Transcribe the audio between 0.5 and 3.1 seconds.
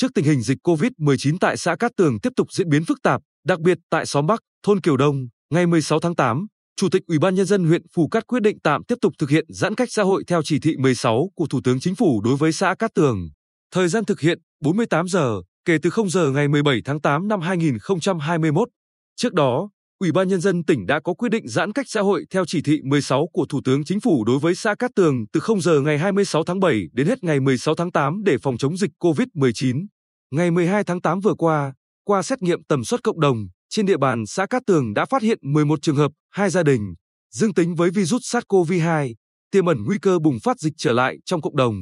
COVID-19 tại xã Cát Tường tiếp tục diễn biến phức